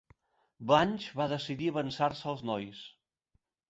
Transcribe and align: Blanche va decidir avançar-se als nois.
Blanche 0.71 1.13
va 1.21 1.29
decidir 1.35 1.71
avançar-se 1.75 2.29
als 2.35 2.47
nois. 2.55 2.85